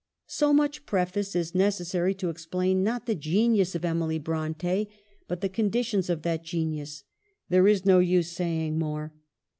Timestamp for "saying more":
8.31-9.13